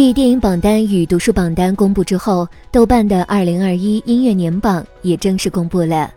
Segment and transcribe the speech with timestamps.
[0.00, 6.08] 继电影榜单与读书榜单公布之后，豆瓣的二零二一音乐年榜也正式公布了。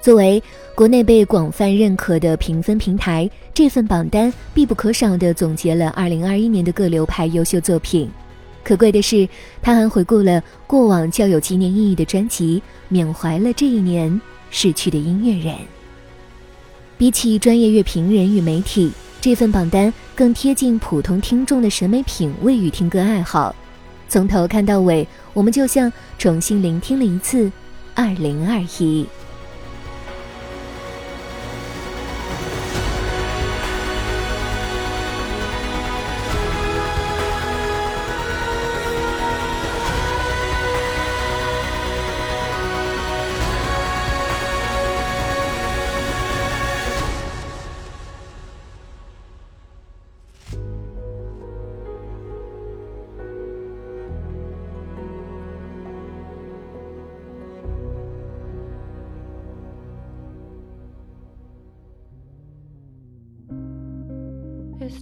[0.00, 0.40] 作为
[0.76, 8.08] 国内被广泛认可的评分平台，这份榜单必不可少地总结了二零二一年的各流派优秀作品。
[8.62, 9.28] 可贵的是，
[9.60, 14.20] 它还回顾了过往较有纪念意义的专辑，缅怀了这一年
[14.52, 15.56] 逝去的音乐人。
[16.96, 18.92] 比起专业乐评人与媒体。
[19.20, 23.54] 这份榜单更贴近普通听众的审美品味与听歌爱好，
[24.08, 27.52] 从头看到尾，我们就像重新聆听了一次
[27.96, 29.04] 2021。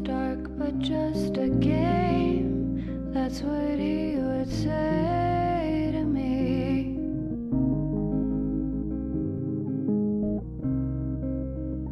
[0.03, 3.11] dark but just a game.
[3.14, 6.97] That's what he would say to me.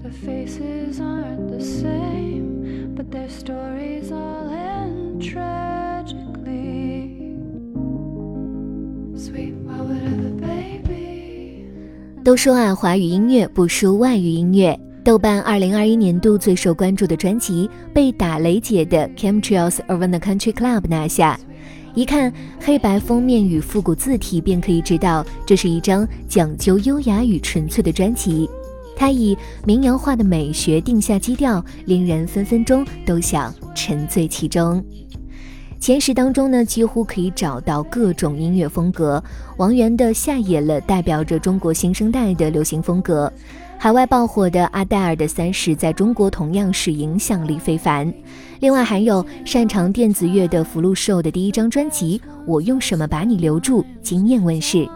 [0.03, 6.17] The faces aren't the same, but their stories all end tragically.
[9.15, 11.65] Sweet, whatever, baby.
[12.23, 14.79] 都说啊，华语音乐不输外语音乐。
[15.06, 21.38] 豆瓣二零二一年度最受关注的专辑被打雷姐的《Chemtrails Over the Country Club》拿下。
[21.94, 28.50] 一看黑白封面与复古字体，便可以知道这是一张讲究优雅与纯粹的专辑。
[28.96, 34.84] 它以民谣化的美学定下基调，令人分分钟都想沉醉其中。
[35.78, 39.22] 前十当中呢，几乎可以找到各种音乐风格。
[39.56, 43.32] 王源的《下野了》代表着中国新生代的流行风格。
[43.78, 48.12] 海外爆火的阿黛尔的《三十》在中国同样是影响力非凡。
[48.60, 54.88] 另外还有擅长电子乐的福禄寿的第一张专辑《我用什么把你留住》惊艳问世。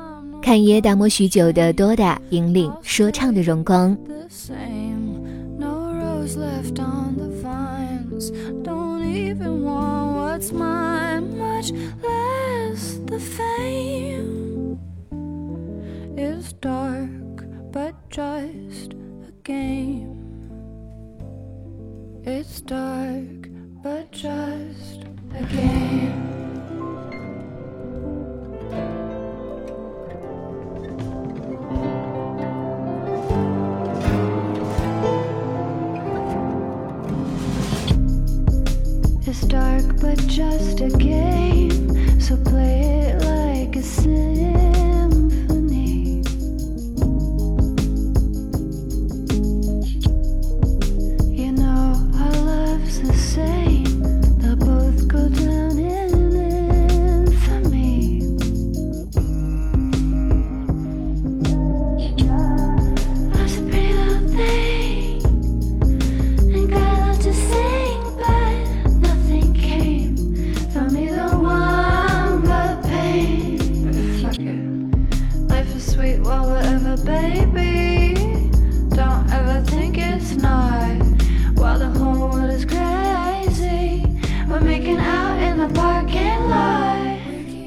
[0.43, 3.97] 看爷打磨许久的多达引领说唱的荣光。
[17.72, 20.16] But just a game.
[22.25, 23.48] It's dark,
[23.82, 25.04] but just
[25.34, 26.40] a game.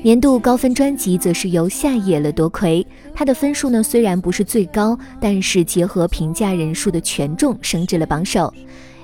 [0.02, 2.86] 年度高分专辑则是由夏野了夺魁，
[3.16, 8.54] 他的分数呢虽然不是最高，但是结合评价人数的权重，升至了榜首。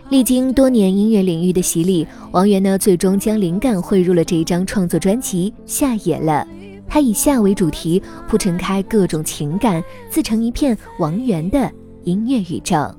[0.10, 6.46] 历经多年音乐领域的洗礼，王源呢最终将灵感汇入了这一张创作专辑《夏野了》。
[6.90, 11.72] 他以夏为主题，铺陈开各种情感，自成一片王源的
[12.04, 12.99] 音乐宇宙。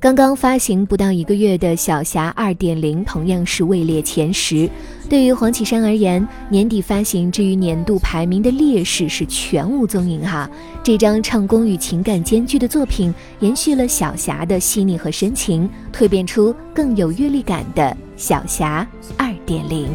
[0.00, 4.66] 刚刚发行不到一个月的《小霞二点零》同样是位列前十。
[5.10, 10.48] 对于黄绮珊而言，年底发行至于年度排名的劣势是全无踪影哈。
[10.82, 17.82] 这张唱功与情感兼具的作品，延续了小霞的细腻和深情，蜕变出更有阅历感的
[18.16, 18.88] 《小霞
[19.18, 19.86] 二点零》。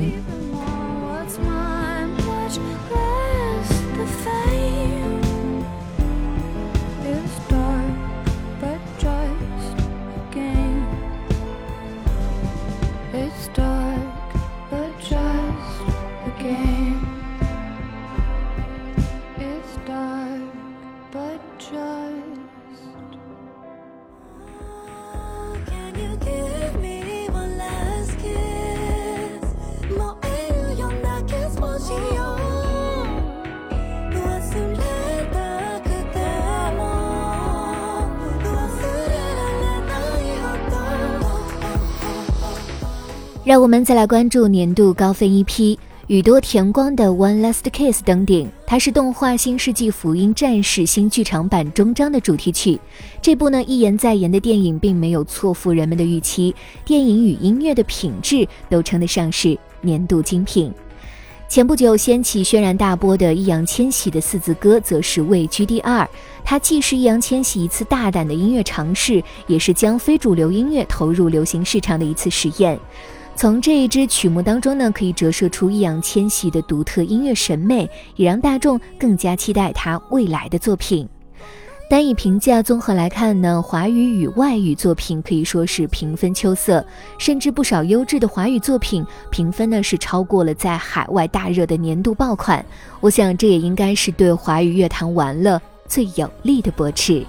[43.45, 45.77] 让我们再来关注年度高分一批。
[46.07, 52.79] 宇多田光的《One Last Kiss》登顶，它是动画《新世纪福音战士》新剧场版终章的主题曲。
[53.21, 60.73] 这部呢一言再言的电影并没有错付人们的预期，电影与音乐的品质都称得上是年度精品。
[61.47, 66.09] 前不久掀起轩然大波的易烊千玺的四字歌则是位居第二。
[66.43, 72.79] 它既是易烊千玺一次大胆的音乐尝试，也是将非主流音乐投入流行市场的一次实验。
[73.35, 81.07] 从这一支曲目当中呢，可以折射出易烊千玺的独特音乐审美，也让大众更加期待他未来的作品。
[81.89, 86.83] 单以评价综合来看呢，华语与外语作品可以说是平分秋色，
[87.17, 92.65] 甚至不少优质的华语作品评分呢是超过了在海外大热的年度爆款。
[93.01, 97.23] 我想这也应该是对华语乐坛玩乐最有力的驳斥。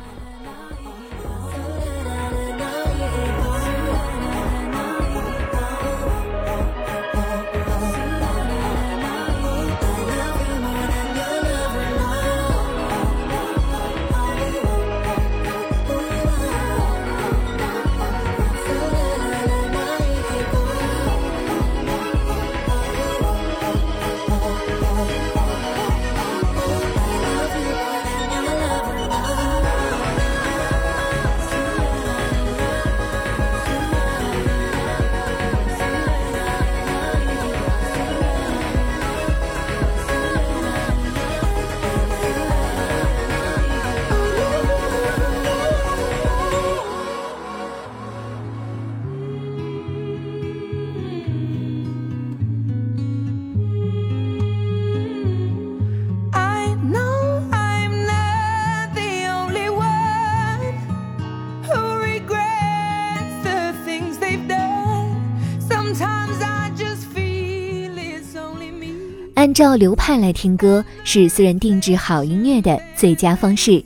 [69.46, 73.80] 按照流派来听歌是私人定制好音乐的最佳方式，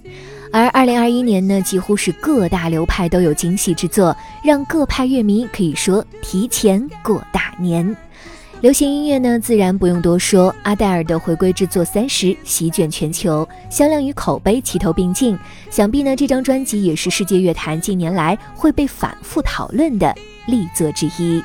[0.51, 7.95] 而二零二一年呢，几乎是各大流派都有惊喜之作，让各派乐迷可以说提前过大年。
[8.63, 20.15] 流行音乐呢，自然不用多说，阿黛尔的回归之作《三十》席卷全球，销量与口碑齐头并进，想必呢这张专辑也是世界乐坛近年来会被反复讨论的
[20.47, 21.45] 力作之一。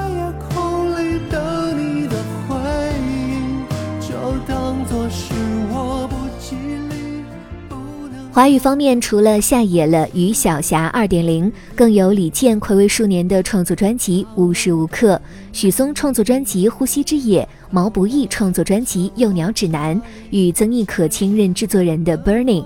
[8.33, 15.15] 华语方面，除了下野了《于小霞二点零》，更有李健暌违数年的创作专辑《无时无刻》，
[15.51, 22.63] 许嵩创作专辑《呼吸之野》，毛不易创作专辑《幼鸟指南》，与曾轶可亲任制作人的《Burning》。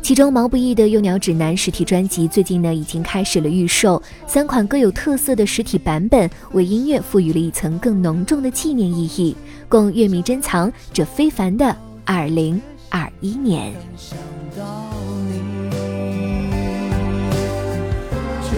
[0.00, 9.36] 其中，毛不易的《幼鸟指南》实体专辑最近呢已经开始了预售，三款各有特色的实体版本，为音乐赋予了一层更浓重的纪念意义，
[9.68, 11.76] 供乐迷珍藏这非凡的
[12.06, 13.74] 二零二一年。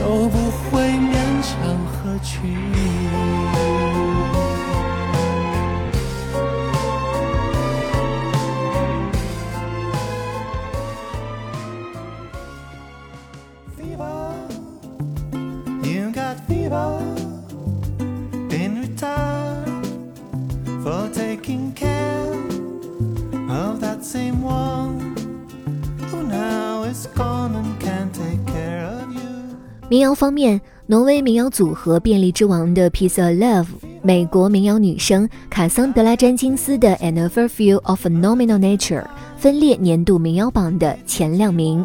[0.05, 3.34] 都不会勉强合群。
[30.05, 33.65] 谣方面，挪威民谣组合便利之王的《Piece of Love》，
[34.03, 39.03] 美国民谣女声卡桑德拉詹金斯的《Another View of Phenomenal Nature》
[39.39, 41.85] 分列年度民谣榜的前两名。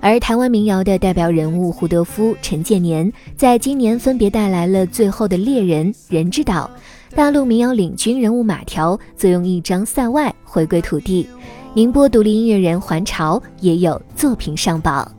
[0.00, 6.70] 而台湾民谣的代表人物胡德夫、陈建年，在今年分别带来了《最后的猎人》《人之岛》。
[7.16, 11.26] 大陆民谣领军人物马条则用一张《塞外》回归土地。
[11.72, 15.10] 宁波独立音乐人环潮也有作品上榜。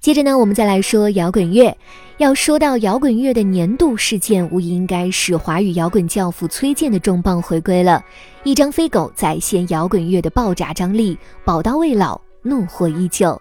[0.00, 1.76] 接着呢，我们再来说摇滚乐。
[2.18, 8.04] 要说到摇滚乐的年度事件，无疑应该是华语摇滚教父崔健的重磅回归了。
[8.44, 13.40] 一张飞狗再现摇滚乐的爆炸张力，宝刀未老，怒火依旧。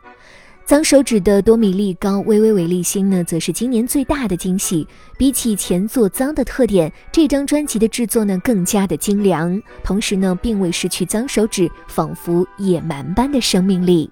[0.66, 4.86] 脏手指的多米粒高，微微违例星呢，则是今年最大的惊喜。
[5.18, 14.10] 比起前作脏的特点，这张专辑的制作呢更加的精良，同时呢并未失去脏手指仿佛野蛮般的生命力。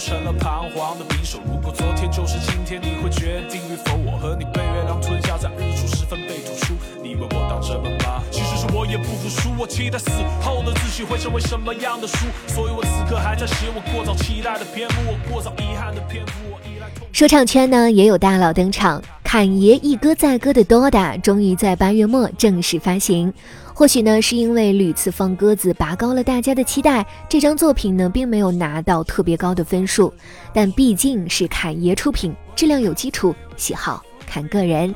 [0.00, 1.38] 成了彷徨的匕首。
[1.46, 3.98] 如果昨天就是今天，你会决定与否？
[3.98, 6.72] 我和你被月亮吞下，在日出时分被煮熟。
[7.02, 8.22] 你问我当真了吗？
[8.30, 9.50] 其实是我也不服输。
[9.58, 16.32] 我期待死后的自己会成为什么样的书，所以我此刻还在写我过早期待的篇目，我过早遗憾的篇幅。
[16.50, 23.34] 我依赖说唱圈呢也有大佬登场，侃爷一歌再歌的《多达》终于在八月末正式发行。
[23.80, 27.02] 或许呢，是因为屡次放鸽子，拔高了大家的期待。
[27.30, 30.12] 这张作品呢，并没有拿到特别高的分数，
[30.52, 34.94] 但毕竟是侃爷出品，质量有基础，喜好看个人。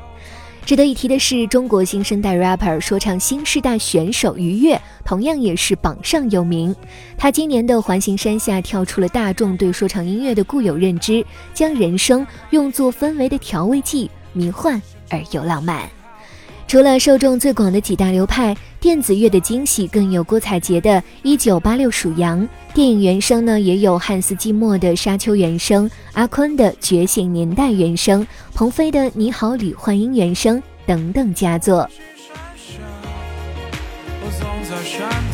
[0.66, 6.76] 值得一提的是，中国新生代 rapper 说唱新时代选手于越，同样也是榜上有名。
[7.16, 11.24] 他今年的环形山下跳出了大众对说唱音乐的固有认知，
[11.54, 15.88] 将人声用作氛围的调味剂，迷幻而又浪漫。
[16.66, 20.90] 除了受众最广的几大流派，电子乐的惊喜更有郭采洁的
[21.22, 22.40] 《一九八六属羊》，
[22.74, 31.88] 电影原声呢也有汉斯季默的《沙丘》原声，阿坤的《觉醒年代》原声，鹏飞的《你好，李焕英》原声等等佳作
[34.38, 35.33] 总在山。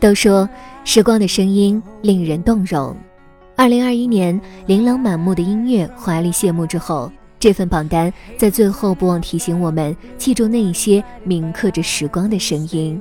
[0.00, 0.48] 都说
[0.82, 2.96] 时光的声音令人动容。
[3.54, 12.98] 二零二一年，琳琅满目的音乐华丽谢幕之后，这份榜单在最后不忘提醒我们记住那一些铭刻着时光的声音。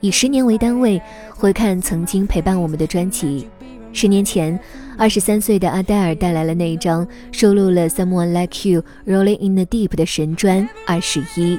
[0.00, 3.46] 以十年为单位，回看曾经陪伴我们的专辑。
[3.92, 4.58] 十年前，
[4.98, 11.54] 二十三岁的阿黛尔带来了那一张收录了《Someone Like You》《Rolling in the Deep》的神专《二十一》。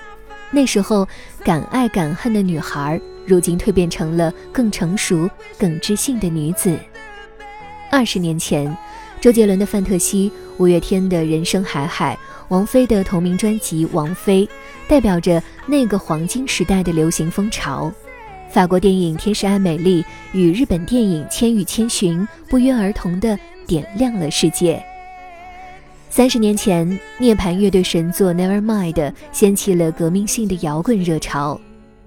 [0.51, 1.07] 那时候
[1.45, 2.99] 敢爱敢恨的女孩。
[3.25, 6.77] 如今蜕变成了更成熟、更知性的女子。
[7.91, 8.75] 二十年前，
[9.21, 12.17] 周杰伦的《范特西》，五月天的人生海海，
[12.49, 14.45] 王菲的同名专辑《王菲》，
[14.87, 17.91] 代表着那个黄金时代的流行风潮。
[18.49, 24.83] 法国电影《天使爱美丽》与日本电影《千与千寻》不约而同地点亮了世界。
[26.09, 28.93] 三十年前，涅槃乐队神作《Nevermind》
[29.31, 31.59] 掀起了革命性的摇滚热潮。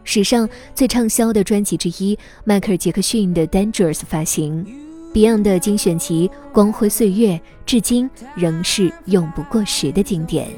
[0.07, 4.65] 史上最畅销的专辑之一迈克尔·杰克逊的《Dangerous》发行
[5.13, 7.31] ，Beyond 的精选集《光辉岁月》
[7.67, 10.49] 至今仍是永不过时的经典。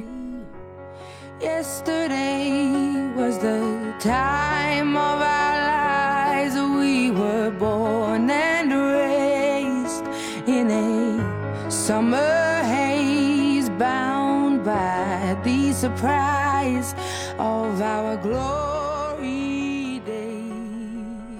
[1.40, 6.54] Yesterday was the time of our lives.
[6.54, 10.04] We were born and raised
[10.46, 16.94] in a summer haze, bound by the surprise
[17.38, 18.57] of our glory.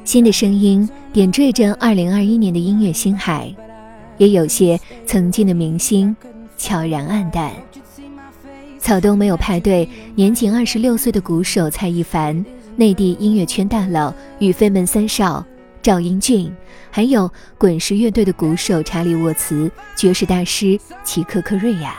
[0.08, 3.54] 新的声音点缀着2021年的音乐星海，
[4.16, 6.16] 也有些曾经的明星
[6.56, 7.52] 悄然黯淡。
[8.78, 12.42] 草东没有派对，年仅二十六岁的鼓手蔡一凡，
[12.74, 15.44] 内地音乐圈大佬与飞门三少
[15.82, 16.50] 赵英俊，
[16.90, 21.98] 还有滚石乐队的鼓手查理沃茨、爵士大师齐克克瑞亚，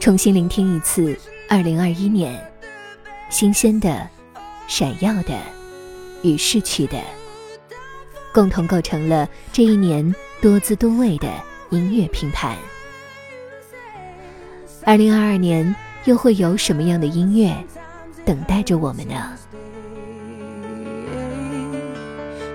[0.00, 1.14] 重新聆听一次
[1.50, 2.34] 二零二一年，
[3.28, 4.08] 新鲜的、
[4.66, 5.38] 闪耀的
[6.24, 6.98] 与逝去的，
[8.32, 11.28] 共同构成了这一年多姿多味的
[11.70, 12.56] 音乐拼盘。
[14.84, 17.54] 二零二二年又会有什么样的音乐
[18.24, 19.14] 等待着我们呢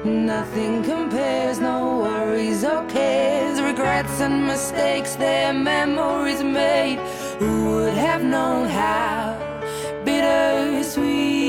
[0.03, 6.97] ？Nothing compares, no worries or cares, regrets and mistakes, their memories made.
[7.39, 9.35] Who would have known how
[10.05, 11.48] bittersweet